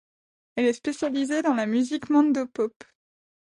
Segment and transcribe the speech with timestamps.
[0.55, 2.73] Elle est spécialisée dans la musique mandopop.